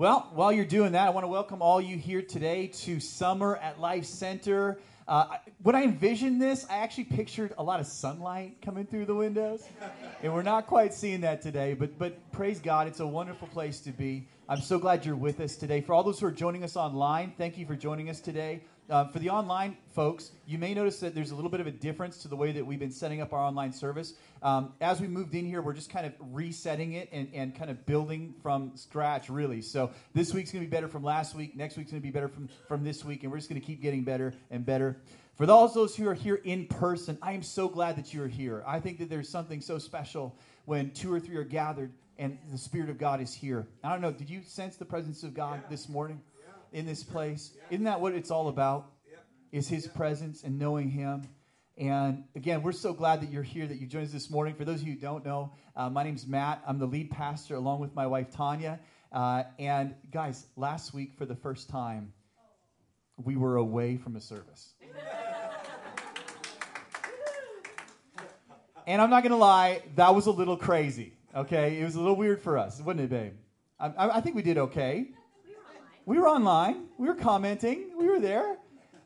[0.00, 3.56] Well, while you're doing that, I want to welcome all you here today to Summer
[3.58, 4.78] at Life Center.
[5.06, 9.14] Uh, when I envisioned this, I actually pictured a lot of sunlight coming through the
[9.14, 9.62] windows,
[10.22, 11.74] and we're not quite seeing that today.
[11.74, 14.26] But but praise God, it's a wonderful place to be.
[14.48, 15.82] I'm so glad you're with us today.
[15.82, 18.62] For all those who are joining us online, thank you for joining us today.
[18.90, 21.70] Uh, for the online folks, you may notice that there's a little bit of a
[21.70, 24.14] difference to the way that we've been setting up our online service.
[24.42, 27.70] Um, as we moved in here, we're just kind of resetting it and, and kind
[27.70, 29.62] of building from scratch, really.
[29.62, 31.54] So this week's going to be better from last week.
[31.54, 33.22] Next week's going to be better from, from this week.
[33.22, 34.96] And we're just going to keep getting better and better.
[35.36, 38.28] For those, those who are here in person, I am so glad that you are
[38.28, 38.64] here.
[38.66, 42.58] I think that there's something so special when two or three are gathered and the
[42.58, 43.68] Spirit of God is here.
[43.84, 45.70] I don't know, did you sense the presence of God yeah.
[45.70, 46.20] this morning?
[46.72, 47.52] In this place.
[47.70, 48.86] Isn't that what it's all about?
[49.52, 51.22] Is His presence and knowing Him.
[51.76, 54.54] And again, we're so glad that you're here, that you joined us this morning.
[54.54, 56.62] For those of you who don't know, uh, my name's Matt.
[56.66, 58.78] I'm the lead pastor along with my wife, Tanya.
[59.10, 62.12] Uh, and guys, last week, for the first time,
[63.16, 64.74] we were away from a service.
[68.86, 71.80] and I'm not going to lie, that was a little crazy, okay?
[71.80, 73.32] It was a little weird for us, wasn't it, babe?
[73.80, 75.08] I, I think we did okay
[76.10, 76.86] we were online.
[76.98, 77.92] We were commenting.
[77.96, 78.56] We were there.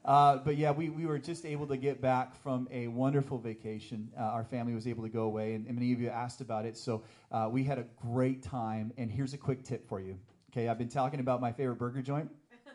[0.07, 4.11] Uh, but yeah, we, we were just able to get back from a wonderful vacation.
[4.19, 6.65] Uh, our family was able to go away, and, and many of you asked about
[6.65, 6.79] it.
[6.79, 8.91] So uh, we had a great time.
[8.97, 10.19] And here's a quick tip for you.
[10.51, 12.31] Okay, I've been talking about my favorite burger joint.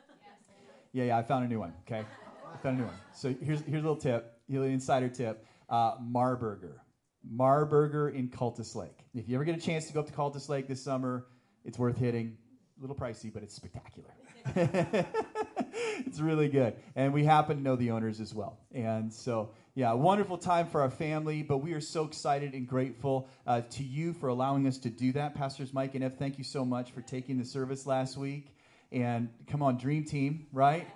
[0.91, 1.73] Yeah, yeah, I found a new one.
[1.87, 2.03] Okay,
[2.51, 2.95] I found a new one.
[3.13, 5.45] So here's here's a little tip, a little insider tip.
[5.69, 6.79] Uh, Marburger,
[7.31, 8.97] Marburger in Cultus Lake.
[9.13, 11.27] If you ever get a chance to go up to Cultus Lake this summer,
[11.63, 12.37] it's worth hitting.
[12.79, 14.07] A little pricey, but it's spectacular.
[16.05, 16.75] it's really good.
[16.95, 18.57] And we happen to know the owners as well.
[18.73, 23.27] And so, yeah, wonderful time for our family, but we are so excited and grateful
[23.45, 25.35] uh, to you for allowing us to do that.
[25.35, 28.55] Pastors Mike and Ev, thank you so much for taking the service last week.
[28.93, 30.87] And come on, Dream Team, right?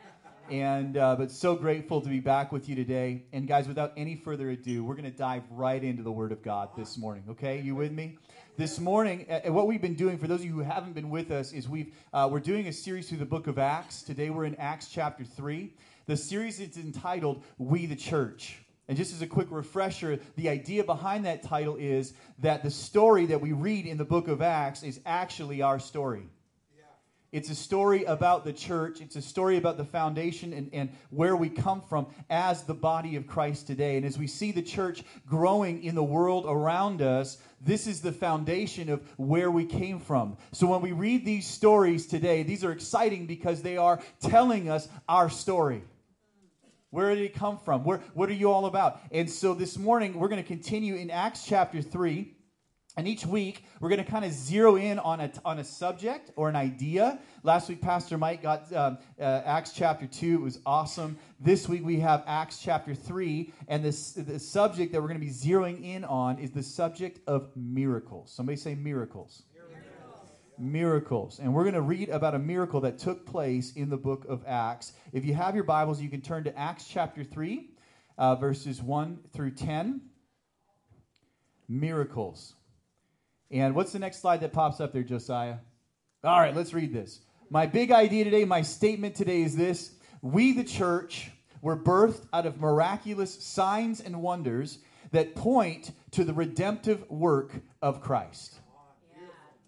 [0.54, 3.24] And uh, but so grateful to be back with you today.
[3.34, 6.44] And guys, without any further ado, we're going to dive right into the Word of
[6.44, 7.24] God this morning.
[7.28, 8.20] Okay, you with me?
[8.56, 11.32] this morning, uh, what we've been doing, for those of you who haven't been with
[11.32, 14.04] us, is we've, uh, we're doing a series through the book of Acts.
[14.04, 15.74] Today we're in Acts chapter 3.
[16.06, 18.60] The series is entitled We the Church.
[18.88, 23.26] And just as a quick refresher, the idea behind that title is that the story
[23.26, 26.28] that we read in the book of Acts is actually our story.
[27.34, 29.02] It's a story about the church.
[29.02, 33.16] It's a story about the foundation and, and where we come from as the body
[33.16, 33.98] of Christ today.
[33.98, 38.12] And as we see the church growing in the world around us, this is the
[38.12, 40.38] foundation of where we came from.
[40.52, 44.88] So when we read these stories today, these are exciting because they are telling us
[45.10, 45.82] our story.
[46.92, 47.84] Where did it come from?
[47.84, 49.02] Where, what are you all about?
[49.12, 52.32] And so this morning, we're going to continue in Acts chapter 3.
[52.96, 56.30] And each week, we're going to kind of zero in on a, on a subject
[56.36, 57.20] or an idea.
[57.42, 60.36] Last week, Pastor Mike got um, uh, Acts chapter 2.
[60.36, 61.18] It was awesome.
[61.40, 63.52] This week, we have Acts chapter 3.
[63.68, 67.20] And this, the subject that we're going to be zeroing in on is the subject
[67.26, 68.32] of miracles.
[68.32, 69.42] Somebody say miracles.
[70.60, 71.40] Miracles.
[71.40, 74.44] And we're going to read about a miracle that took place in the book of
[74.46, 74.94] Acts.
[75.12, 77.72] If you have your Bibles, you can turn to Acts chapter 3,
[78.20, 80.00] uh, verses 1 through 10.
[81.68, 82.54] Miracles.
[83.54, 85.58] And what's the next slide that pops up there, Josiah?
[86.24, 87.20] All right, let's read this.
[87.52, 89.92] My big idea today, my statement today is this
[90.24, 91.30] We, the church,
[91.62, 94.80] were birthed out of miraculous signs and wonders
[95.12, 98.56] that point to the redemptive work of Christ.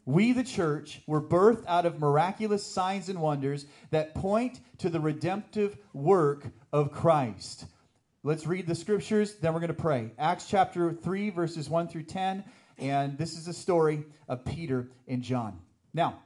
[0.03, 4.99] We, the church, were birthed out of miraculous signs and wonders that point to the
[4.99, 7.65] redemptive work of Christ.
[8.23, 10.11] Let's read the scriptures, then we're going to pray.
[10.17, 12.43] Acts chapter 3, verses 1 through 10.
[12.77, 15.59] And this is a story of Peter and John.
[15.93, 16.19] Now,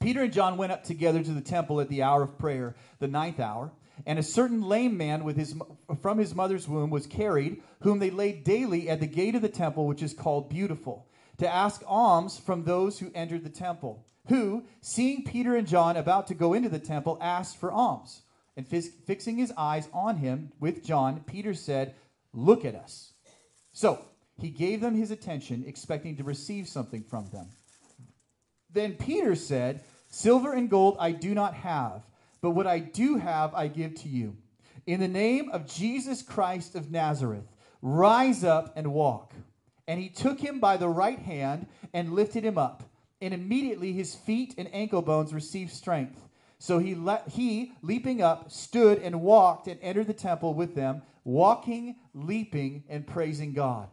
[0.00, 3.08] Peter and John went up together to the temple at the hour of prayer, the
[3.08, 3.72] ninth hour.
[4.06, 5.54] And a certain lame man with his,
[6.02, 9.48] from his mother's womb was carried, whom they laid daily at the gate of the
[9.48, 11.06] temple, which is called Beautiful,
[11.38, 14.04] to ask alms from those who entered the temple.
[14.28, 18.22] Who, seeing Peter and John about to go into the temple, asked for alms.
[18.56, 21.94] And fixing his eyes on him with John, Peter said,
[22.32, 23.12] Look at us.
[23.72, 24.04] So,
[24.40, 27.48] he gave them his attention, expecting to receive something from them.
[28.72, 32.02] Then Peter said, Silver and gold I do not have,
[32.40, 34.36] but what I do have I give to you.
[34.86, 37.46] In the name of Jesus Christ of Nazareth,
[37.80, 39.32] rise up and walk.
[39.86, 42.82] And he took him by the right hand and lifted him up.
[43.20, 46.20] And immediately his feet and ankle bones received strength.
[46.58, 51.02] So he, le- he, leaping up, stood and walked and entered the temple with them,
[51.24, 53.88] walking, leaping, and praising God.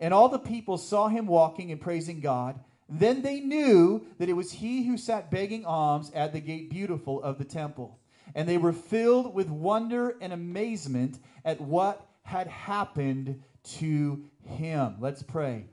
[0.00, 2.58] And all the people saw him walking and praising God.
[2.88, 7.22] Then they knew that it was he who sat begging alms at the gate beautiful
[7.22, 7.98] of the temple.
[8.34, 13.42] And they were filled with wonder and amazement at what had happened
[13.78, 14.96] to him.
[15.00, 15.66] Let's pray.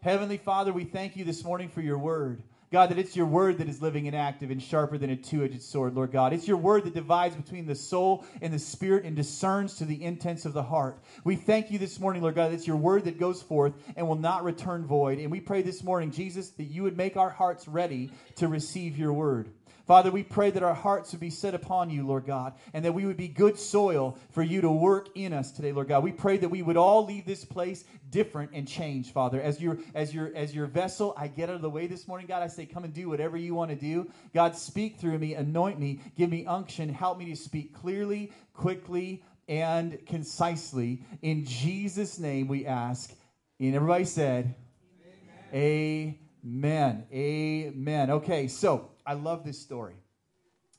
[0.00, 2.42] Heavenly Father, we thank you this morning for your word.
[2.76, 5.42] God, that it's your word that is living and active and sharper than a two
[5.42, 6.34] edged sword, Lord God.
[6.34, 10.04] It's your word that divides between the soul and the spirit and discerns to the
[10.04, 11.02] intents of the heart.
[11.24, 14.06] We thank you this morning, Lord God, that it's your word that goes forth and
[14.06, 15.18] will not return void.
[15.20, 18.98] And we pray this morning, Jesus, that you would make our hearts ready to receive
[18.98, 19.48] your word.
[19.86, 22.92] Father, we pray that our hearts would be set upon you, Lord God, and that
[22.92, 26.02] we would be good soil for you to work in us today, Lord God.
[26.02, 29.40] We pray that we would all leave this place different and changed, Father.
[29.40, 32.26] As your as your as your vessel, I get out of the way this morning,
[32.26, 32.42] God.
[32.42, 34.10] I say, come and do whatever you want to do.
[34.34, 39.22] God, speak through me, anoint me, give me unction, help me to speak clearly, quickly,
[39.46, 41.04] and concisely.
[41.22, 43.14] In Jesus' name we ask.
[43.60, 44.56] And everybody said,
[45.54, 46.18] Amen.
[46.44, 47.06] Amen.
[47.12, 48.10] Amen.
[48.10, 49.94] Okay, so I love this story.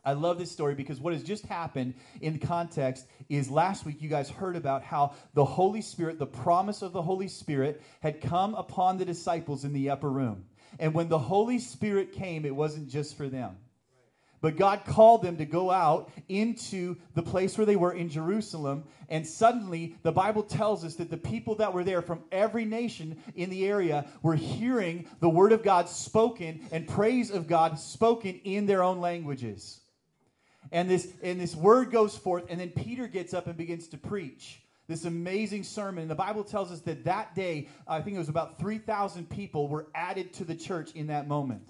[0.04, 4.08] I love this story because what has just happened in context is last week you
[4.08, 8.56] guys heard about how the Holy Spirit, the promise of the Holy Spirit, had come
[8.56, 10.46] upon the disciples in the upper room.
[10.80, 13.58] And when the Holy Spirit came, it wasn't just for them.
[14.40, 18.84] But God called them to go out into the place where they were in Jerusalem.
[19.10, 23.18] And suddenly, the Bible tells us that the people that were there from every nation
[23.36, 28.40] in the area were hearing the word of God spoken and praise of God spoken
[28.44, 29.82] in their own languages.
[30.72, 33.98] And this, and this word goes forth, and then Peter gets up and begins to
[33.98, 36.04] preach this amazing sermon.
[36.04, 39.68] And the Bible tells us that that day, I think it was about 3,000 people
[39.68, 41.68] were added to the church in that moment.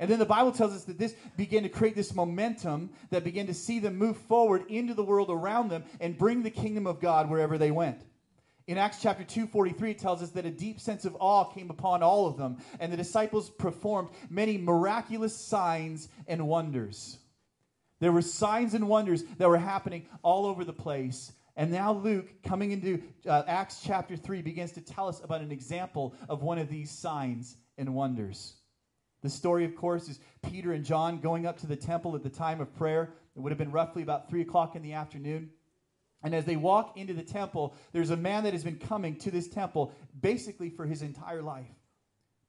[0.00, 3.46] And then the Bible tells us that this began to create this momentum that began
[3.46, 7.00] to see them move forward into the world around them and bring the kingdom of
[7.00, 8.00] God wherever they went.
[8.68, 12.02] In Acts chapter 2:43 it tells us that a deep sense of awe came upon
[12.02, 17.18] all of them and the disciples performed many miraculous signs and wonders.
[17.98, 21.32] There were signs and wonders that were happening all over the place.
[21.56, 25.50] And now Luke, coming into uh, Acts chapter 3, begins to tell us about an
[25.50, 28.57] example of one of these signs and wonders.
[29.22, 32.30] The story, of course, is Peter and John going up to the temple at the
[32.30, 33.14] time of prayer.
[33.36, 35.50] It would have been roughly about 3 o'clock in the afternoon.
[36.22, 39.30] And as they walk into the temple, there's a man that has been coming to
[39.30, 41.66] this temple basically for his entire life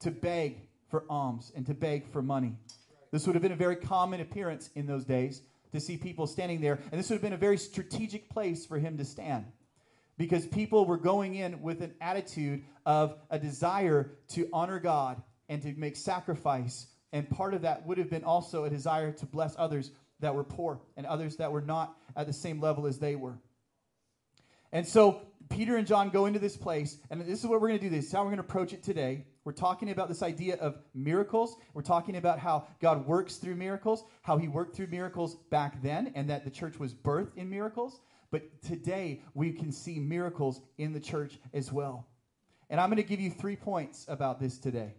[0.02, 0.58] to beg
[0.90, 2.56] for alms and to beg for money.
[3.12, 6.62] This would have been a very common appearance in those days to see people standing
[6.62, 6.80] there.
[6.92, 9.46] And this would have been a very strategic place for him to stand
[10.18, 15.62] because people were going in with an attitude of a desire to honor God and
[15.64, 16.88] to make sacrifice.
[17.12, 20.44] And part of that would have been also a desire to bless others that were
[20.44, 23.38] poor and others that were not at the same level as they were.
[24.72, 27.80] And so Peter and John go into this place, and this is what we're going
[27.80, 27.96] to do.
[27.96, 29.26] This is how we're going to approach it today.
[29.44, 31.56] We're talking about this idea of miracles.
[31.74, 36.12] We're talking about how God works through miracles, how He worked through miracles back then,
[36.14, 38.00] and that the church was birthed in miracles.
[38.32, 42.06] But today, we can see miracles in the church as well.
[42.70, 44.94] And I'm going to give you three points about this today.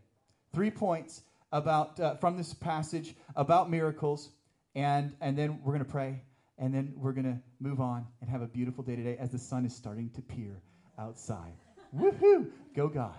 [0.53, 4.31] Three points about uh, from this passage about miracles,
[4.75, 6.23] and and then we're going to pray,
[6.59, 9.39] and then we're going to move on and have a beautiful day today as the
[9.39, 10.61] sun is starting to peer
[10.99, 11.55] outside.
[11.97, 12.51] Woohoo!
[12.75, 13.19] Go God!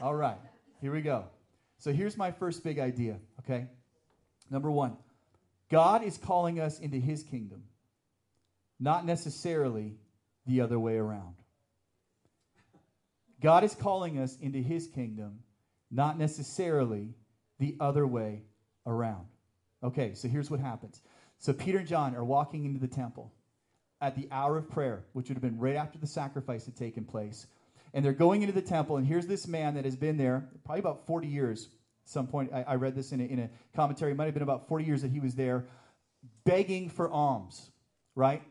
[0.00, 0.38] All right,
[0.80, 1.24] here we go.
[1.78, 3.18] So here's my first big idea.
[3.40, 3.66] Okay,
[4.50, 4.96] number one,
[5.70, 7.64] God is calling us into His kingdom,
[8.80, 9.96] not necessarily
[10.46, 11.34] the other way around.
[13.40, 15.40] God is calling us into His kingdom
[15.90, 17.14] not necessarily
[17.58, 18.42] the other way
[18.86, 19.26] around.
[19.82, 21.00] Okay, so here's what happens.
[21.38, 23.32] So Peter and John are walking into the temple
[24.00, 27.04] at the hour of prayer, which would have been right after the sacrifice had taken
[27.04, 27.46] place.
[27.94, 30.80] And they're going into the temple, and here's this man that has been there probably
[30.80, 31.68] about 40 years.
[32.04, 34.12] Some point, I, I read this in a, in a commentary.
[34.12, 35.66] It might have been about 40 years that he was there,
[36.44, 37.70] begging for alms,
[38.14, 38.42] right?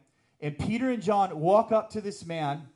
[0.42, 2.68] And Peter and John walk up to this man,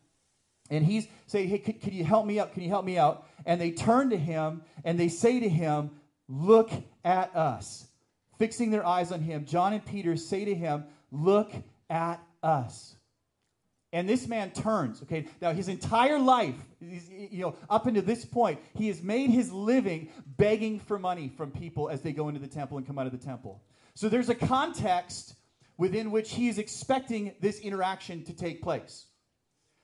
[0.71, 2.53] and he's saying, Hey, could you help me out?
[2.53, 3.27] Can you help me out?
[3.45, 5.91] and they turn to him and they say to him,
[6.27, 6.71] Look
[7.03, 7.87] at us.
[8.39, 11.51] Fixing their eyes on him, John and Peter say to him, Look
[11.89, 12.95] at us.
[13.93, 15.27] And this man turns, okay?
[15.41, 20.07] Now, his entire life, you know, up until this point, he has made his living
[20.37, 23.11] begging for money from people as they go into the temple and come out of
[23.11, 23.61] the temple.
[23.93, 25.35] So there's a context
[25.77, 29.07] within which he is expecting this interaction to take place.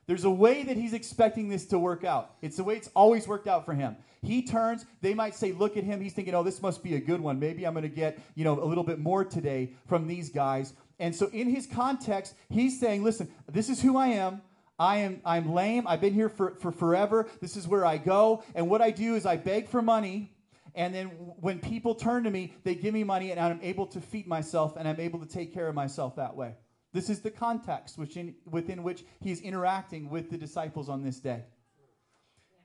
[0.08, 2.36] There's a way that he's expecting this to work out.
[2.42, 3.98] It's the way it's always worked out for him.
[4.22, 6.02] He turns, they might say, look at him.
[6.02, 7.40] He's thinking, oh, this must be a good one.
[7.40, 10.74] Maybe I'm going to get, you know, a little bit more today from these guys.
[11.00, 14.42] And so in his context, he's saying, listen, this is who I am.
[14.80, 15.88] I am I'm lame.
[15.88, 17.28] I've been here for, for forever.
[17.42, 18.44] This is where I go.
[18.56, 20.32] And what I do is I beg for money
[20.78, 24.00] And then when people turn to me, they give me money, and I'm able to
[24.00, 26.54] feed myself, and I'm able to take care of myself that way.
[26.98, 31.44] This is the context within, within which he's interacting with the disciples on this day.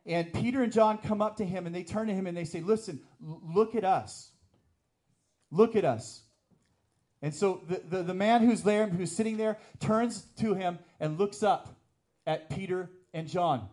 [0.06, 2.46] And Peter and John come up to him and they turn to him and they
[2.46, 4.30] say, Listen, look at us.
[5.50, 6.22] Look at us.
[7.20, 11.18] And so the, the, the, man who's there, who's sitting there, turns to him and
[11.18, 11.68] looks up
[12.26, 13.68] at Peter and John,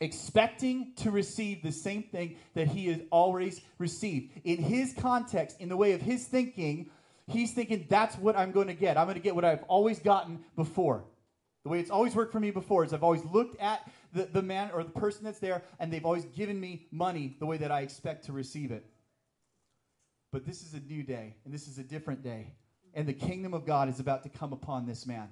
[0.00, 4.30] expecting to receive the same thing that he has always received.
[4.44, 6.88] In his context, in the way of his thinking,
[7.30, 8.96] he's thinking, that's what I'm going to get.
[8.96, 11.04] I'm going to get what I've always gotten before.
[11.62, 14.42] The way it's always worked for me before is I've always looked at the, the
[14.42, 17.70] man or the person that's there, and they've always given me money the way that
[17.70, 18.84] I expect to receive it.
[20.32, 22.54] But this is a new day, and this is a different day.
[22.94, 25.28] And the kingdom of God is about to come upon this man.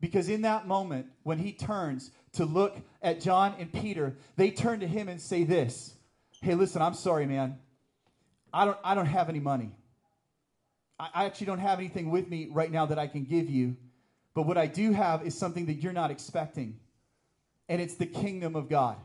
[0.00, 4.80] Because in that moment, when he turns to look at John and Peter, they turn
[4.80, 5.94] to him and say this
[6.42, 7.58] Hey, listen, I'm sorry, man.
[8.52, 9.72] I don't, I don't have any money.
[10.98, 13.76] I, actually don't have anything with me right now that I can give you.
[14.34, 16.78] But what I do have is something that you're not expecting
[17.68, 18.96] and it's the kingdom of God.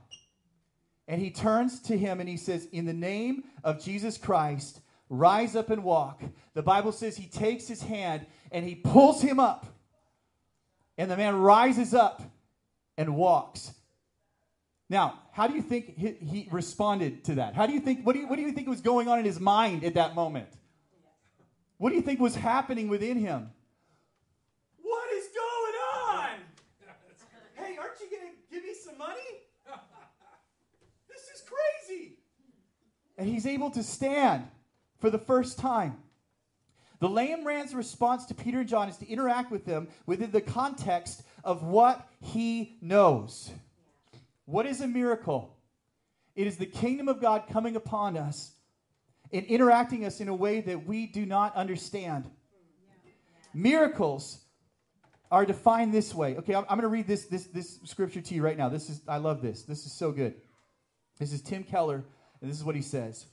[1.07, 5.55] And he turns to him and he says, In the name of Jesus Christ, rise
[5.55, 6.21] up and walk.
[6.53, 9.65] The Bible says he takes his hand and he pulls him up.
[10.97, 12.21] And the man rises up
[12.97, 13.73] and walks.
[14.89, 17.55] Now, how do you think he, he responded to that?
[17.55, 19.25] How do you think, what do you, what do you think was going on in
[19.25, 20.49] his mind at that moment?
[21.79, 23.49] What do you think was happening within him?
[24.81, 26.29] What is going on?
[27.55, 29.21] hey, aren't you going to give me some money?
[31.07, 32.17] This is crazy.
[33.17, 34.45] And he's able to stand
[34.99, 35.97] for the first time.
[36.99, 40.41] The lame man's response to Peter and John is to interact with them within the
[40.41, 43.51] context of what he knows.
[44.43, 45.55] What is a miracle?
[46.35, 48.51] It is the kingdom of God coming upon us
[49.31, 52.29] and interacting us in a way that we do not understand.
[53.53, 54.39] Miracles
[55.31, 56.37] are defined this way.
[56.37, 58.69] Okay, I'm, I'm going to read this, this, this scripture to you right now.
[58.69, 59.63] This is I love this.
[59.63, 60.35] This is so good.
[61.19, 62.03] This is Tim Keller
[62.41, 63.25] and this is what he says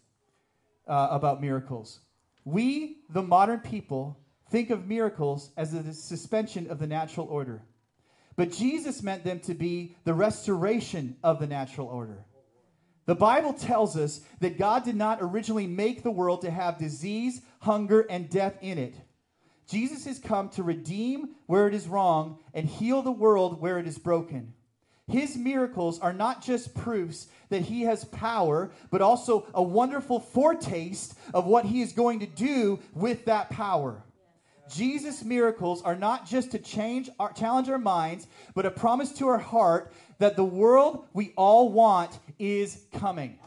[0.86, 2.00] uh, about miracles.
[2.44, 4.18] We, the modern people,
[4.50, 7.62] think of miracles as a suspension of the natural order.
[8.36, 12.24] But Jesus meant them to be the restoration of the natural order.
[13.06, 17.40] The Bible tells us that God did not originally make the world to have disease,
[17.60, 18.96] hunger, and death in it.
[19.68, 23.86] Jesus has come to redeem where it is wrong and heal the world where it
[23.86, 24.54] is broken.
[25.08, 31.16] His miracles are not just proofs that he has power, but also a wonderful foretaste
[31.32, 34.02] of what he is going to do with that power.
[34.70, 39.28] Jesus' miracles are not just to change our, challenge our minds, but a promise to
[39.28, 43.38] our heart that the world we all want is coming.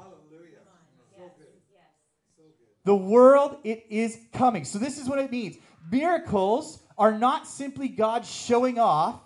[2.86, 4.64] The world it is coming.
[4.64, 5.58] So this is what it means.
[5.92, 9.20] Miracles are not simply God showing off,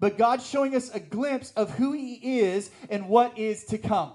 [0.00, 4.12] but God showing us a glimpse of who He is and what is to come.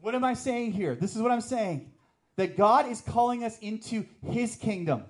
[0.00, 0.94] What am I saying here?
[0.94, 1.90] This is what I'm saying
[2.36, 5.04] that God is calling us into His kingdom,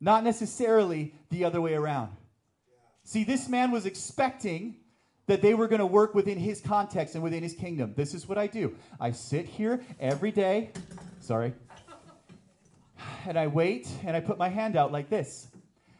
[0.00, 2.10] not necessarily the other way around.
[3.04, 4.76] See, this man was expecting
[5.26, 7.94] that they were going to work within his context and within his kingdom.
[7.96, 10.70] This is what I do I sit here every day,
[11.20, 11.54] sorry,
[13.26, 15.46] and I wait and I put my hand out like this.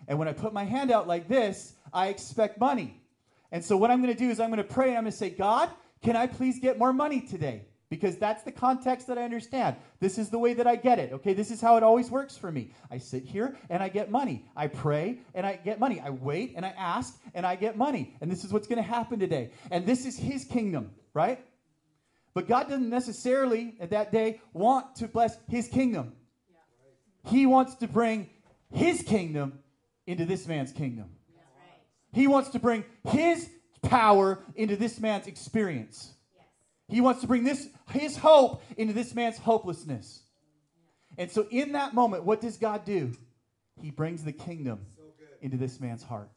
[0.09, 3.01] And when I put my hand out like this, I expect money.
[3.53, 5.13] And so what I'm going to do is I'm going to pray and I'm going
[5.13, 5.71] to say, God,
[6.03, 7.67] can I please get more money today?
[7.91, 9.77] Because that's the context that I understand.
[9.99, 11.13] This is the way that I get it.
[11.13, 12.73] Okay, this is how it always works for me.
[12.91, 14.47] I sit here and I get money.
[14.57, 16.01] I pray and I get money.
[16.01, 18.17] I wait and I ask and I get money.
[18.21, 19.51] And this is what's going to happen today.
[19.73, 21.45] And this is His kingdom, right?
[22.33, 26.13] But God doesn't necessarily at that day want to bless His kingdom.
[27.27, 28.31] He wants to bring
[28.73, 29.59] His kingdom
[30.07, 31.11] into this man's kingdom.
[32.13, 33.49] He wants to bring his
[33.83, 36.13] power into this man's experience.
[36.91, 40.23] He wants to bring this his hope into this man's hopelessness.
[41.19, 43.13] And so in that moment, what does God do?
[43.81, 44.81] He brings the kingdom
[45.41, 46.31] into this man's heart.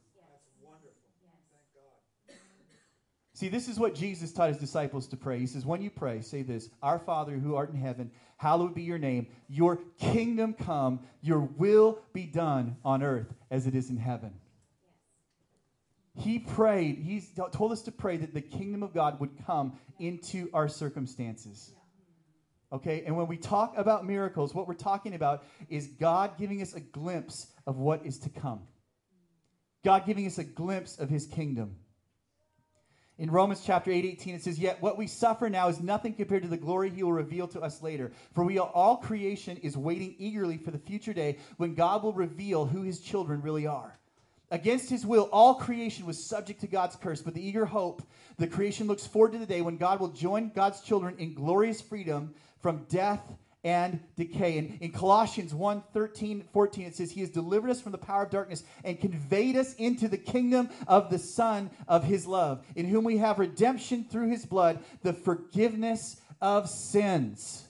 [3.35, 5.39] See, this is what Jesus taught his disciples to pray.
[5.39, 8.83] He says, When you pray, say this Our Father who art in heaven, hallowed be
[8.83, 9.27] your name.
[9.49, 14.33] Your kingdom come, your will be done on earth as it is in heaven.
[16.15, 20.49] He prayed, he told us to pray that the kingdom of God would come into
[20.53, 21.71] our circumstances.
[22.71, 26.73] Okay, and when we talk about miracles, what we're talking about is God giving us
[26.73, 28.61] a glimpse of what is to come.
[29.83, 31.75] God giving us a glimpse of his kingdom.
[33.19, 36.43] In Romans chapter 8, 18, it says, Yet what we suffer now is nothing compared
[36.43, 38.11] to the glory he will reveal to us later.
[38.33, 42.13] For we are, all creation is waiting eagerly for the future day when God will
[42.13, 43.99] reveal who his children really are.
[44.53, 48.03] Against his will, all creation was subject to God's curse, but the eager hope,
[48.37, 51.81] the creation looks forward to the day when God will join God's children in glorious
[51.81, 53.33] freedom from death
[53.63, 54.59] and decay.
[54.59, 58.25] And in Colossians 1 13, 14, it says, He has delivered us from the power
[58.25, 62.85] of darkness and conveyed us into the kingdom of the Son of His love, in
[62.85, 67.63] whom we have redemption through His blood, the forgiveness of sins.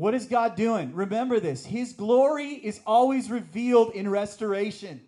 [0.00, 0.94] What is God doing?
[0.94, 5.02] Remember this His glory is always revealed in restoration.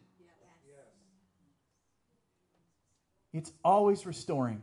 [3.32, 4.60] It's always restoring.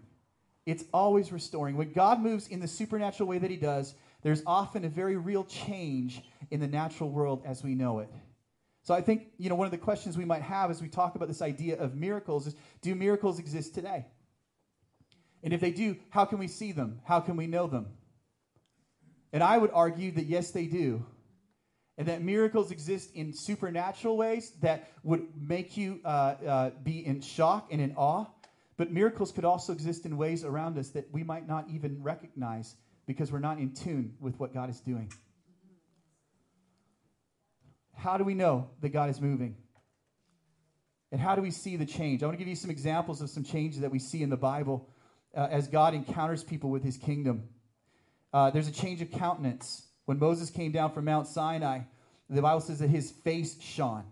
[0.67, 1.77] It's always restoring.
[1.77, 5.45] When God moves in the supernatural way that He does, there's often a very real
[5.45, 6.21] change
[6.51, 8.09] in the natural world as we know it.
[8.83, 11.15] So I think, you know, one of the questions we might have as we talk
[11.15, 14.05] about this idea of miracles is do miracles exist today?
[15.41, 16.99] And if they do, how can we see them?
[17.03, 17.87] How can we know them?
[19.31, 21.05] And I would argue that yes, they do.
[21.97, 27.21] And that miracles exist in supernatural ways that would make you uh, uh, be in
[27.21, 28.25] shock and in awe.
[28.77, 32.75] But miracles could also exist in ways around us that we might not even recognize
[33.05, 35.11] because we're not in tune with what God is doing.
[37.93, 39.57] How do we know that God is moving?
[41.11, 42.23] And how do we see the change?
[42.23, 44.37] I want to give you some examples of some changes that we see in the
[44.37, 44.87] Bible
[45.35, 47.49] uh, as God encounters people with his kingdom.
[48.33, 49.87] Uh, there's a change of countenance.
[50.05, 51.81] When Moses came down from Mount Sinai,
[52.29, 54.03] the Bible says that his face shone.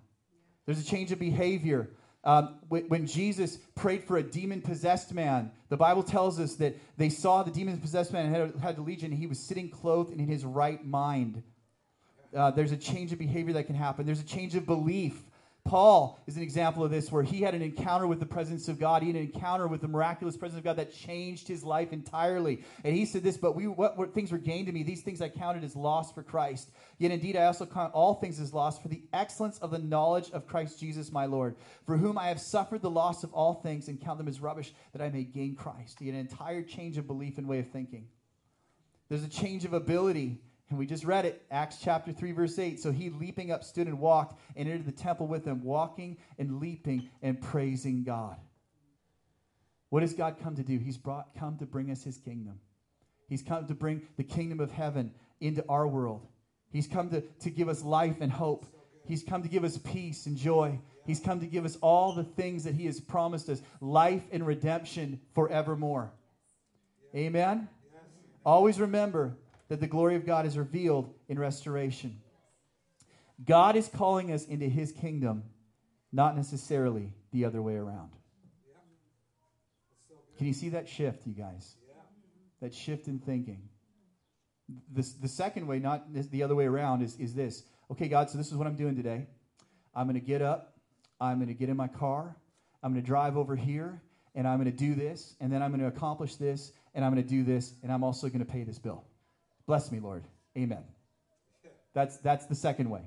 [0.65, 1.89] There's a change of behavior.
[2.24, 7.09] Um, when, Jesus prayed for a demon possessed man, the Bible tells us that they
[7.09, 10.19] saw the demon possessed man had, had a legion, and he was sitting clothed and
[10.19, 11.41] in his right mind.
[12.36, 14.05] Uh, there's a change of behavior that can happen.
[14.05, 15.24] There's a change of belief.
[15.67, 18.79] Paul is an example of this where he had an encounter with the presence of
[18.79, 19.01] God.
[19.01, 22.63] He had an encounter with the miraculous presence of God that changed his life entirely.
[22.86, 25.27] And he said this, but we, what, things were gained to me, these things I
[25.27, 26.71] counted as loss for Christ.
[27.00, 30.32] Yet indeed I also count all things as loss for the excellence of the knowledge
[30.32, 33.89] of Christ Jesus my Lord, for whom I have suffered the loss of all things
[33.89, 35.99] and count them as rubbish that I may gain Christ.
[35.99, 38.08] He had an entire change of belief and way of thinking.
[39.10, 42.80] There's a change of ability and we just read it, Acts chapter 3, verse 8.
[42.80, 46.60] So he, leaping up, stood and walked and entered the temple with them, walking and
[46.60, 48.36] leaping and praising God.
[49.89, 50.77] What has God come to do?
[50.77, 52.60] He's brought, come to bring us his kingdom.
[53.30, 56.27] He's come to bring the kingdom of heaven into our world.
[56.69, 58.65] He's come to, to give us life and hope.
[59.06, 60.80] He's come to give us peace and joy.
[61.06, 64.45] He's come to give us all the things that he has promised us life and
[64.45, 66.12] redemption forevermore.
[67.15, 67.69] Amen?
[68.45, 69.38] Always remember
[69.69, 72.19] that the glory of God is revealed in restoration.
[73.43, 75.43] God is calling us into his kingdom,
[76.12, 78.12] not necessarily the other way around.
[80.38, 81.75] Can you see that shift, you guys?
[82.62, 83.69] That shift in thinking.
[84.93, 87.63] The, the second way, not the other way around, is, is this.
[87.91, 89.27] Okay, God, so this is what I'm doing today.
[89.95, 90.73] I'm going to get up.
[91.19, 92.36] I'm going to get in my car.
[92.84, 94.01] I'm going to drive over here,
[94.36, 97.12] and I'm going to do this, and then I'm going to accomplish this, and I'm
[97.12, 99.03] going to do this, and I'm also going to pay this bill.
[99.67, 100.23] Bless me, Lord.
[100.58, 100.84] Amen.
[101.93, 103.01] That's, that's the second way.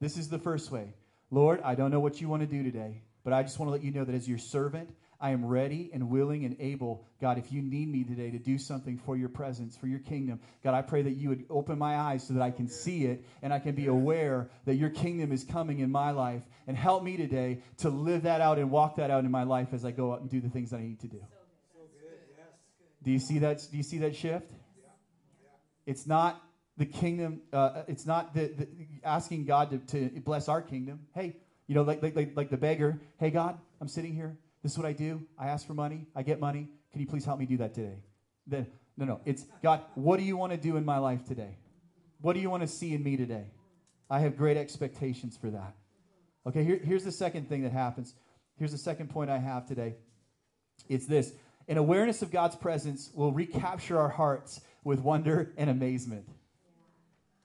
[0.00, 0.92] This is the first way.
[1.30, 3.72] Lord, I don't know what you want to do today, but I just want to
[3.72, 7.38] let you know that as your servant, I am ready and willing and able, God,
[7.38, 10.74] if you need me today to do something for your presence, for your kingdom, God,
[10.74, 13.52] I pray that you would open my eyes so that I can see it and
[13.52, 16.42] I can be aware that your kingdom is coming in my life.
[16.66, 19.68] And help me today to live that out and walk that out in my life
[19.72, 21.20] as I go out and do the things that I need to do.
[23.02, 23.66] Do you see that?
[23.70, 24.50] Do you see that shift?
[25.86, 26.42] It's not
[26.76, 28.68] the kingdom, uh, it's not the, the,
[29.04, 31.00] asking God to, to bless our kingdom.
[31.14, 34.36] Hey, you know, like, like, like the beggar, hey, God, I'm sitting here.
[34.62, 35.22] This is what I do.
[35.38, 36.06] I ask for money.
[36.16, 36.68] I get money.
[36.92, 37.98] Can you please help me do that today?
[38.46, 38.66] The,
[38.96, 39.20] no, no.
[39.24, 41.56] It's God, what do you want to do in my life today?
[42.20, 43.46] What do you want to see in me today?
[44.08, 45.74] I have great expectations for that.
[46.46, 48.14] Okay, here, here's the second thing that happens.
[48.56, 49.96] Here's the second point I have today.
[50.88, 51.32] It's this
[51.66, 56.28] an awareness of God's presence will recapture our hearts with wonder and amazement.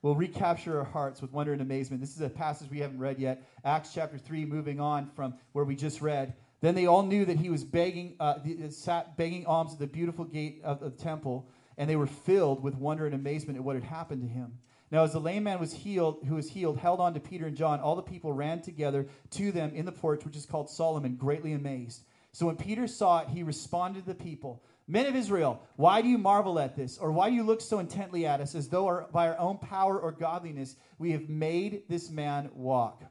[0.02, 2.02] We'll recapture our hearts with wonder and amazement.
[2.02, 3.43] This is a passage we haven't read yet.
[3.65, 6.36] Acts chapter 3, moving on from where we just read.
[6.62, 8.36] Then they all knew that he was begging, uh,
[8.69, 12.75] sat begging alms at the beautiful gate of the temple, and they were filled with
[12.75, 14.58] wonder and amazement at what had happened to him.
[14.91, 17.56] Now, as the lame man was healed, who was healed, held on to Peter and
[17.56, 21.15] John, all the people ran together to them in the porch, which is called Solomon,
[21.15, 22.04] greatly amazed.
[22.32, 26.08] So when Peter saw it, he responded to the people Men of Israel, why do
[26.08, 26.97] you marvel at this?
[26.97, 29.60] Or why do you look so intently at us as though our, by our own
[29.60, 33.04] power or godliness we have made this man walk?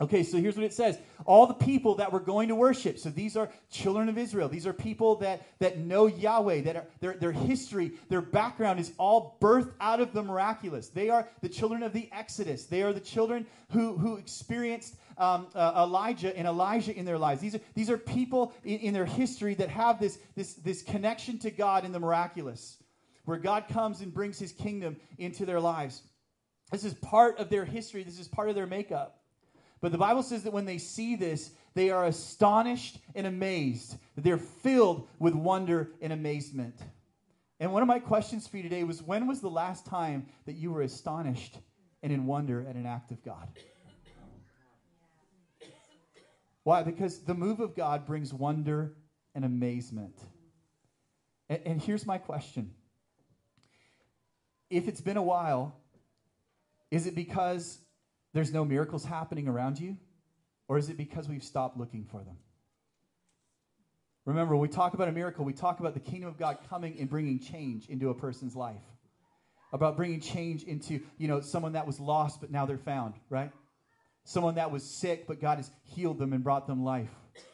[0.00, 0.98] Okay, so here's what it says.
[1.24, 4.48] All the people that were going to worship, so these are children of Israel.
[4.48, 8.92] These are people that, that know Yahweh, that are, their, their history, their background is
[8.98, 10.88] all birthed out of the miraculous.
[10.88, 12.64] They are the children of the Exodus.
[12.64, 17.40] They are the children who, who experienced um, uh, Elijah and Elisha in their lives.
[17.40, 21.38] These are, these are people in, in their history that have this, this, this connection
[21.40, 22.76] to God in the miraculous,
[23.24, 26.02] where God comes and brings his kingdom into their lives.
[26.70, 29.22] This is part of their history, this is part of their makeup.
[29.80, 33.96] But the Bible says that when they see this, they are astonished and amazed.
[34.16, 36.74] They're filled with wonder and amazement.
[37.60, 40.54] And one of my questions for you today was when was the last time that
[40.54, 41.58] you were astonished
[42.02, 43.48] and in wonder at an act of God?
[46.68, 46.82] Why?
[46.82, 48.92] Because the move of God brings wonder
[49.34, 50.14] and amazement.
[51.48, 52.74] And, and here's my question
[54.68, 55.80] If it's been a while,
[56.90, 57.78] is it because
[58.34, 59.96] there's no miracles happening around you?
[60.68, 62.36] Or is it because we've stopped looking for them?
[64.26, 66.98] Remember, when we talk about a miracle, we talk about the kingdom of God coming
[67.00, 68.84] and bringing change into a person's life.
[69.72, 73.52] About bringing change into, you know, someone that was lost but now they're found, right?
[74.28, 77.08] Someone that was sick but God has healed them and brought them life.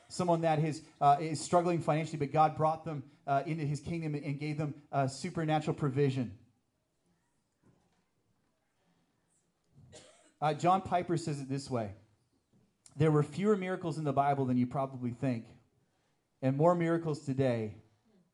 [0.09, 4.17] Someone that is, uh, is struggling financially but God brought them uh, into his kingdom
[4.17, 6.37] and gave them uh, supernatural provision.
[10.43, 11.93] Uh, John Piper says it this way
[12.97, 15.45] There were fewer miracles in the Bible than you probably think,
[16.43, 17.77] and more miracles today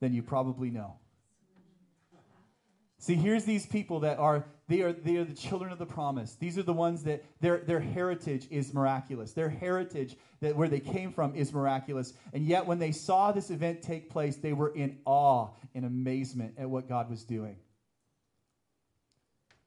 [0.01, 0.97] than you probably know.
[3.01, 6.35] See, here's these people that are they are they are the children of the promise.
[6.35, 9.33] These are the ones that their their heritage is miraculous.
[9.33, 12.13] Their heritage that where they came from is miraculous.
[12.35, 16.57] And yet when they saw this event take place, they were in awe and amazement
[16.59, 17.57] at what God was doing.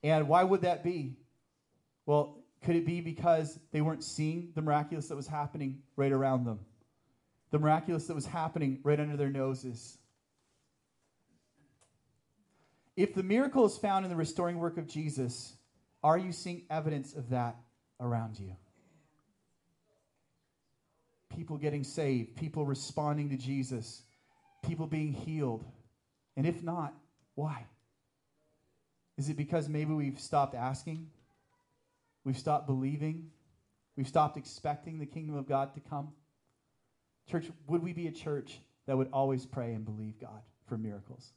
[0.03, 1.17] And why would that be?
[2.05, 6.45] Well, could it be because they weren't seeing the miraculous that was happening right around
[6.45, 6.59] them?
[7.49, 9.97] The miraculous that was happening right under their noses.
[12.95, 15.55] If the miracle is found in the restoring work of Jesus,
[16.03, 17.55] are you seeing evidence of that
[17.99, 18.55] around you?
[21.35, 24.03] People getting saved, people responding to Jesus,
[24.63, 25.65] people being healed.
[26.37, 26.93] And if not,
[27.35, 27.65] why?
[29.17, 31.07] Is it because maybe we've stopped asking?
[32.23, 33.31] We've stopped believing.
[33.95, 36.09] We've stopped expecting the kingdom of God to come.
[37.29, 41.31] Church, would we be a church that would always pray and believe God for miracles?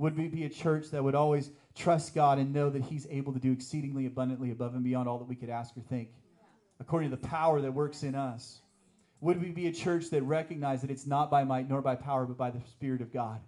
[0.00, 3.34] Would we be a church that would always trust God and know that He's able
[3.34, 6.08] to do exceedingly abundantly above and beyond all that we could ask or think,
[6.80, 8.62] according to the power that works in us?
[9.20, 12.24] Would we be a church that recognizes that it's not by might nor by power,
[12.24, 13.40] but by the Spirit of God?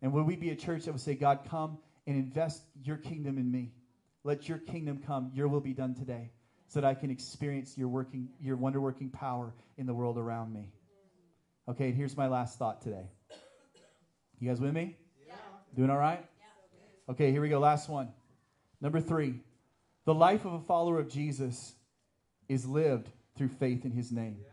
[0.00, 3.36] And would we be a church that would say, God, come and invest your kingdom
[3.36, 3.72] in me?
[4.24, 6.30] Let your kingdom come, your will be done today,
[6.68, 10.54] so that I can experience your working, your wonder working power in the world around
[10.54, 10.72] me.
[11.68, 13.10] Okay, and here's my last thought today.
[14.40, 14.96] You guys with me?
[15.26, 15.34] Yeah.
[15.76, 16.24] Doing all right?
[16.38, 17.12] Yeah.
[17.12, 17.58] Okay, here we go.
[17.58, 18.08] Last one.
[18.80, 19.34] Number three.
[20.06, 21.74] The life of a follower of Jesus
[22.48, 24.38] is lived through faith in his name.
[24.38, 24.48] Yes,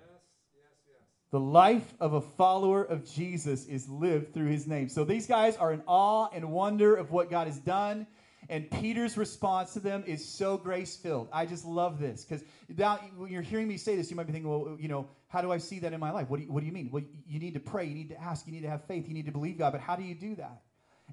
[0.56, 1.08] yes, yes.
[1.32, 4.90] The life of a follower of Jesus is lived through his name.
[4.90, 8.08] So these guys are in awe and wonder of what God has done
[8.50, 11.28] and Peter's response to them is so grace filled.
[11.34, 12.46] I just love this because
[12.78, 15.42] now when you're hearing me say this, you might be thinking, well, you know, how
[15.42, 16.30] do I see that in my life?
[16.30, 16.90] What do you, what do you mean?
[16.92, 19.14] Well, you need to pray, you need to ask, you need to have faith, you
[19.14, 19.74] need to believe God.
[19.74, 20.62] But how do you do that?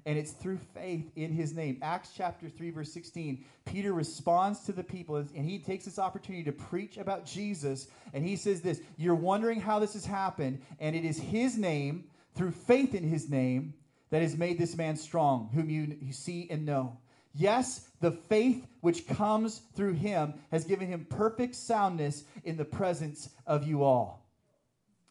[0.05, 1.79] And it's through faith in his name.
[1.81, 3.43] Acts chapter 3, verse 16.
[3.65, 7.87] Peter responds to the people and he takes this opportunity to preach about Jesus.
[8.13, 12.05] And he says this You're wondering how this has happened, and it is his name,
[12.35, 13.73] through faith in his name,
[14.09, 16.97] that has made this man strong, whom you, you see and know.
[17.37, 23.29] Yes, the faith which comes through him has given him perfect soundness in the presence
[23.45, 24.25] of you all.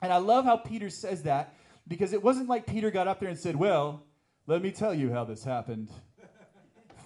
[0.01, 1.55] And I love how Peter says that
[1.87, 4.03] because it wasn't like Peter got up there and said, Well,
[4.47, 5.91] let me tell you how this happened,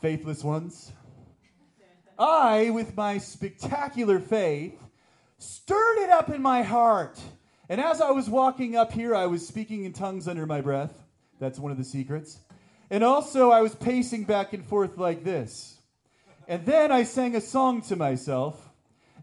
[0.01, 0.93] faithless ones.
[2.19, 4.81] I, with my spectacular faith,
[5.39, 7.21] stirred it up in my heart.
[7.69, 11.03] And as I was walking up here, I was speaking in tongues under my breath.
[11.39, 12.39] That's one of the secrets.
[12.91, 15.79] And also, I was pacing back and forth like this.
[16.47, 18.71] And then I sang a song to myself.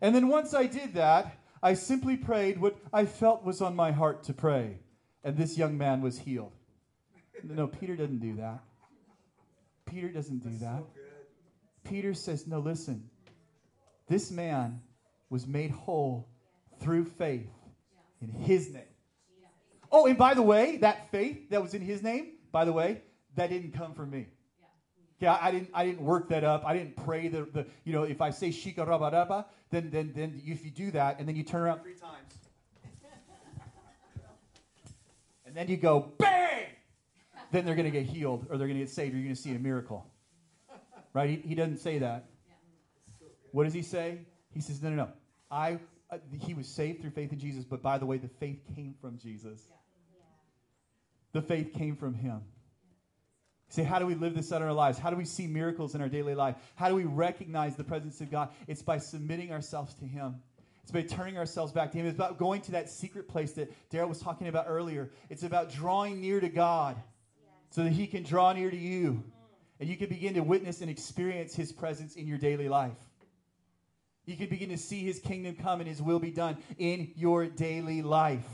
[0.01, 3.91] And then once I did that, I simply prayed what I felt was on my
[3.91, 4.80] heart to pray.
[5.23, 6.54] And this young man was healed.
[7.43, 8.60] No, Peter doesn't do that.
[9.86, 10.84] Peter doesn't do that.
[11.84, 13.10] Peter says, No, listen.
[14.08, 14.82] This man
[15.30, 16.28] was made whole
[16.80, 17.49] through faith
[18.21, 18.84] in his name.
[19.91, 23.01] Oh, and by the way, that faith that was in his name, by the way,
[23.36, 24.28] that didn't come from me.
[25.17, 26.65] Okay, I, I didn't I didn't work that up.
[26.65, 30.12] I didn't pray the, the you know, if I say shika raba raba, then then
[30.15, 32.34] then if you do that and then you turn around three times.
[35.45, 36.65] and then you go bang,
[37.52, 39.60] then they're gonna get healed or they're gonna get saved or you're gonna see a
[39.60, 40.06] miracle.
[41.13, 41.30] Right?
[41.30, 42.26] He, he doesn't say that.
[43.52, 44.19] What does he say?
[44.54, 45.10] He says, No, no, no.
[45.50, 45.80] I
[46.12, 48.95] uh, he was saved through faith in Jesus, but by the way, the faith came
[49.00, 49.67] from Jesus.
[51.32, 52.41] The faith came from him.
[53.69, 54.97] Say, how do we live this out in our lives?
[54.97, 56.56] How do we see miracles in our daily life?
[56.75, 58.49] How do we recognize the presence of God?
[58.67, 60.36] It's by submitting ourselves to Him.
[60.84, 62.06] It's by turning ourselves back to Him.
[62.06, 65.10] It's about going to that secret place that Daryl was talking about earlier.
[65.30, 66.95] It's about drawing near to God
[67.71, 69.23] so that He can draw near to you.
[69.80, 72.97] And you can begin to witness and experience His presence in your daily life.
[74.25, 77.47] You can begin to see His kingdom come and His will be done in your
[77.47, 78.47] daily life.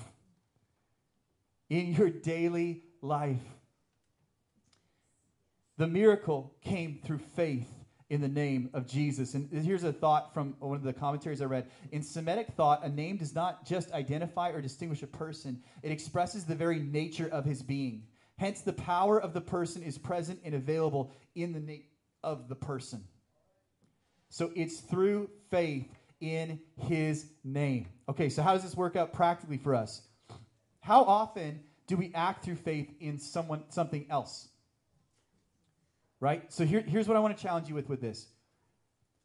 [1.69, 3.41] In your daily life.
[5.82, 7.67] The miracle came through faith
[8.12, 9.34] in the name of Jesus.
[9.34, 11.72] And here's a thought from one of the commentaries I read.
[11.91, 16.46] In Semitic thought, a name does not just identify or distinguish a person, it expresses
[16.46, 18.04] the very nature of his being.
[18.38, 21.86] Hence, the power of the person is present and available in the name
[22.24, 23.04] of the person.
[24.30, 27.88] So it's through faith in his name.
[28.08, 30.04] Okay, so how does this work out practically for us?
[30.82, 34.48] How often do we act through faith in someone something else?
[36.22, 36.54] Right?
[36.54, 38.28] So here, here's what I want to challenge you with with this.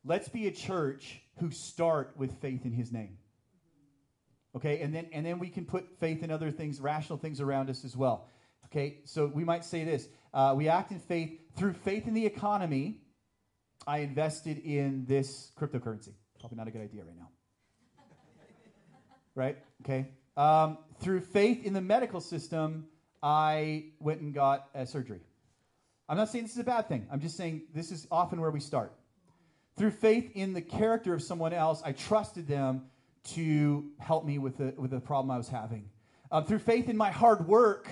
[0.05, 3.19] Let's be a church who start with faith in his name.
[4.57, 7.71] Okay, and then and then we can put faith in other things, rational things around
[7.71, 8.27] us as well.
[8.65, 12.25] Okay, so we might say this: uh, we act in faith through faith in the
[12.25, 13.03] economy.
[13.87, 16.15] I invested in this cryptocurrency.
[16.41, 17.29] Probably not a good idea right now.
[19.35, 19.59] right?
[19.85, 20.09] Okay.
[20.37, 22.87] Um, through faith in the medical system,
[23.23, 25.21] I went and got a surgery.
[26.09, 27.07] I'm not saying this is a bad thing.
[27.11, 28.93] I'm just saying this is often where we start.
[29.77, 32.87] Through faith in the character of someone else, I trusted them
[33.35, 35.91] to help me with the, with the problem I was having.
[36.31, 37.89] Uh, through faith in my hard work,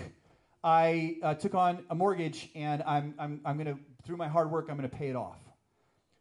[0.63, 4.51] I uh, took on a mortgage and I'm, I'm, I'm going to, through my hard
[4.51, 5.39] work, I'm going to pay it off.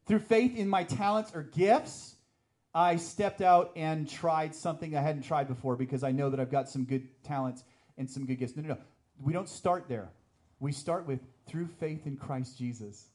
[0.05, 2.15] Through faith in my talents or gifts,
[2.73, 6.51] I stepped out and tried something I hadn't tried before because I know that I've
[6.51, 7.63] got some good talents
[7.97, 8.55] and some good gifts.
[8.55, 8.77] No, no, no.
[9.21, 10.09] We don't start there.
[10.63, 13.09] We start with through faith in Christ Jesus.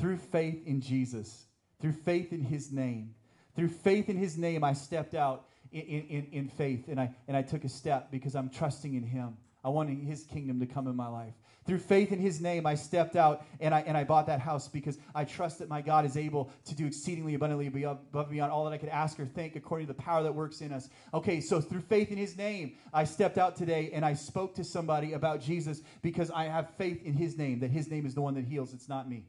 [0.00, 1.46] Through faith in Jesus.
[1.80, 3.14] Through faith in his name.
[3.54, 7.36] Through faith in his name, I stepped out in, in, in faith and I, and
[7.36, 9.36] I took a step because I'm trusting in him.
[9.62, 11.34] I want his kingdom to come in my life.
[11.66, 14.68] Through faith in his name, I stepped out and I, and I bought that house
[14.68, 18.52] because I trust that my God is able to do exceedingly abundantly above and beyond
[18.52, 20.88] all that I could ask or think according to the power that works in us.
[21.12, 24.64] Okay, so through faith in his name, I stepped out today and I spoke to
[24.64, 28.22] somebody about Jesus because I have faith in his name, that his name is the
[28.22, 28.72] one that heals.
[28.72, 29.24] It's not me.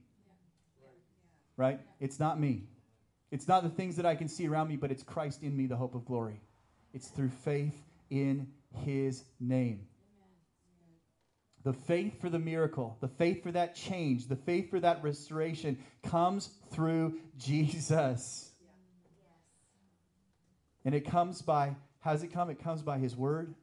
[1.55, 1.79] Right?
[1.99, 2.67] It's not me.
[3.31, 5.65] It's not the things that I can see around me, but it's Christ in me,
[5.65, 6.39] the hope of glory.
[6.93, 7.75] It's through faith
[8.09, 8.47] in
[8.85, 9.87] his name.
[11.63, 15.77] The faith for the miracle, the faith for that change, the faith for that restoration
[16.03, 18.51] comes through Jesus.
[20.85, 22.49] And it comes by, how does it come?
[22.49, 23.53] It comes by His Word,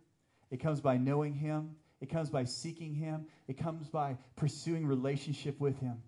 [0.51, 5.59] it comes by knowing Him, it comes by seeking Him, it comes by pursuing relationship
[5.59, 6.03] with Him.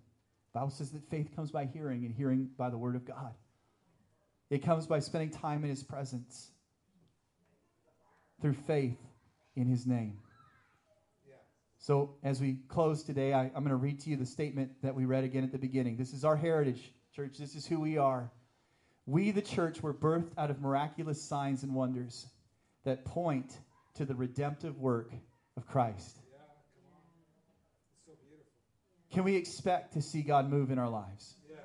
[0.53, 3.33] The Bible says that faith comes by hearing, and hearing by the Word of God.
[4.51, 6.51] It comes by spending time in His presence
[8.39, 8.97] through faith
[9.55, 10.19] in His name.
[11.79, 14.95] So, as we close today, I, am going to read to you the statement that
[14.95, 15.95] we read again at the beginning.
[15.95, 17.37] This is our heritage, church.
[17.37, 18.31] This is who we are.
[19.05, 22.27] We, the church, were birthed out of miraculous signs and wonders
[22.83, 23.57] that point
[23.95, 25.11] to the redemptive work
[25.55, 26.17] of Christ.
[26.31, 26.39] Yeah,
[28.05, 28.11] so
[29.11, 31.35] Can we expect to see God move in our lives?
[31.47, 31.59] Yes.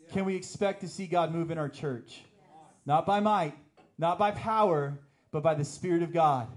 [0.00, 0.12] Yes.
[0.12, 2.22] Can we expect to see God move in our church?
[2.36, 2.46] Yes.
[2.86, 3.54] Not by might,
[3.98, 4.98] not by power,
[5.30, 6.48] but by the Spirit of God.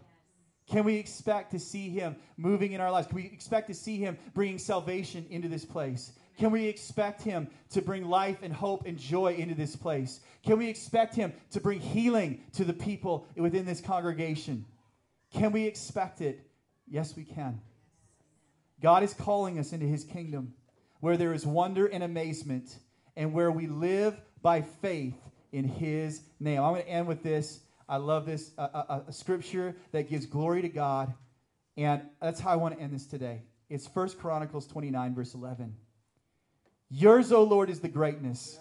[0.72, 3.08] Can we expect to see him moving in our lives?
[3.08, 6.14] Can we expect to see him bringing salvation into this place?
[6.38, 10.22] Can we expect him to bring life and hope and joy into this place?
[10.46, 14.66] Can we expect him to bring healing to the people within this congregation?
[15.34, 16.40] Can we expect it?
[16.88, 17.60] Yes, we can.
[18.82, 20.54] God is calling us into his kingdom
[21.02, 22.78] where there is wonder and amazement
[23.18, 25.18] and where we live by faith
[25.52, 26.62] in his name.
[26.62, 27.60] I'm going to end with this.
[27.92, 31.14] I love this a, a, a scripture that gives glory to God.
[31.76, 33.44] And that's how I want to end this today.
[33.70, 35.76] It's First Chronicles 29, verse 11.
[36.90, 38.58] Yours, O Lord, is the greatness,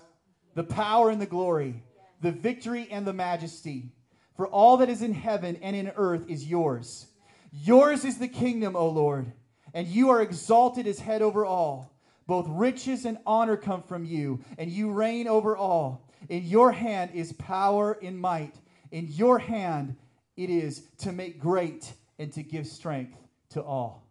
[0.55, 1.81] the power and the glory,
[2.21, 3.93] the victory and the majesty.
[4.35, 7.07] For all that is in heaven and in earth is yours.
[7.53, 9.33] Yours is the kingdom, O Lord,
[9.73, 11.97] and you are exalted as head over all.
[12.27, 16.09] Both riches and honor come from you, and you reign over all.
[16.29, 18.55] In your hand is power and might.
[18.90, 19.96] In your hand
[20.37, 23.18] it is to make great and to give strength
[23.50, 24.07] to all.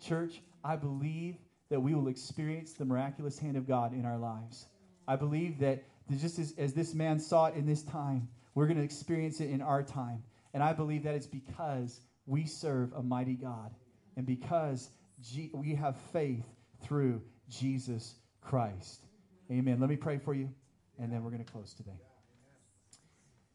[0.00, 1.36] Church, I believe
[1.70, 4.66] that we will experience the miraculous hand of God in our lives.
[5.08, 5.84] I believe that
[6.20, 9.48] just as, as this man saw it in this time, we're going to experience it
[9.48, 10.22] in our time.
[10.52, 13.74] And I believe that it's because we serve a mighty God
[14.16, 14.90] and because
[15.22, 16.44] G- we have faith
[16.82, 19.06] through Jesus Christ.
[19.50, 19.80] Amen.
[19.80, 20.50] Let me pray for you,
[20.98, 22.11] and then we're going to close today.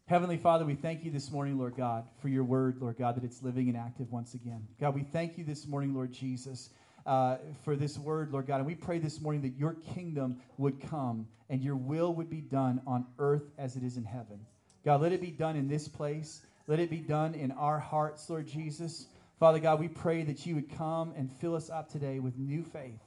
[0.08, 3.26] Heavenly Father, we thank you this morning, Lord God, for your word, Lord God, that
[3.26, 4.66] it's living and active once again.
[4.80, 6.70] God, we thank you this morning, Lord Jesus,
[7.06, 8.60] uh, for this word, Lord God.
[8.60, 12.40] And we pray this morning that your kingdom would come and your will would be
[12.40, 14.40] done on earth as it is in heaven.
[14.86, 16.42] God, let it be done in this place.
[16.68, 19.08] Let it be done in our hearts, Lord Jesus.
[19.42, 22.64] Father God, we pray that you would come and fill us up today with new
[22.64, 23.02] faith.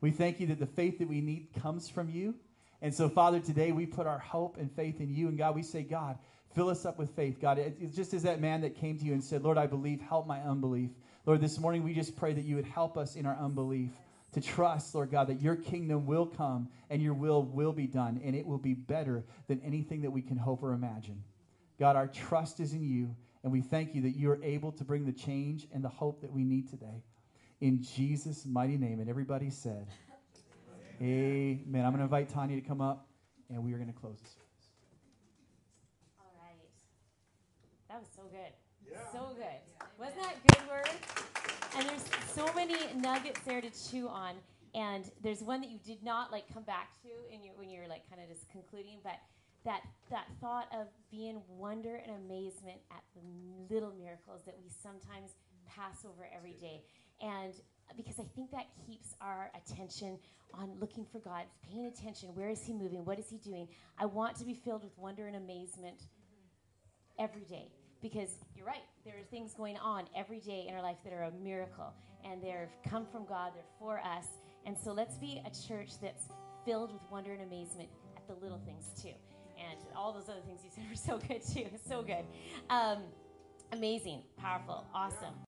[0.00, 2.34] We thank you that the faith that we need comes from you.
[2.82, 5.28] And so, Father, today we put our hope and faith in you.
[5.28, 6.18] And God, we say, God,
[6.54, 7.58] Fill us up with faith, God.
[7.58, 10.26] It's just as that man that came to you and said, Lord, I believe, help
[10.26, 10.90] my unbelief.
[11.24, 13.90] Lord, this morning we just pray that you would help us in our unbelief
[14.32, 18.20] to trust, Lord God, that your kingdom will come and your will will be done,
[18.24, 21.22] and it will be better than anything that we can hope or imagine.
[21.78, 24.84] God, our trust is in you, and we thank you that you are able to
[24.84, 27.04] bring the change and the hope that we need today.
[27.60, 29.00] In Jesus' mighty name.
[29.00, 29.86] And everybody said,
[31.00, 31.60] Amen.
[31.66, 31.84] Amen.
[31.84, 33.06] I'm going to invite Tanya to come up,
[33.48, 34.34] and we are going to close this.
[37.89, 38.52] That was so good.
[38.90, 38.98] Yeah.
[39.12, 39.60] So good.
[39.98, 40.88] Wasn't that good word?
[41.76, 44.34] And there's so many nuggets there to chew on.
[44.74, 47.88] And there's one that you did not like come back to in your when you're
[47.88, 49.18] like kind of just concluding, but
[49.64, 55.32] that that thought of being wonder and amazement at the little miracles that we sometimes
[55.66, 56.82] pass over every day.
[57.20, 57.52] And
[57.90, 60.18] uh, because I think that keeps our attention
[60.54, 62.30] on looking for God, paying attention.
[62.34, 63.04] Where is He moving?
[63.04, 63.68] What is He doing?
[63.98, 67.24] I want to be filled with wonder and amazement mm-hmm.
[67.24, 67.68] every day
[68.02, 68.82] because you're right.
[69.04, 71.92] There are things going on every day in our life that are a miracle,
[72.24, 73.52] and they've come from God.
[73.54, 74.26] They're for us,
[74.66, 76.24] and so let's be a church that's
[76.64, 79.14] filled with wonder and amazement at the little things too,
[79.58, 81.66] and all those other things you said were so good too.
[81.88, 82.24] So good,
[82.68, 82.98] um,
[83.72, 85.34] amazing, powerful, awesome.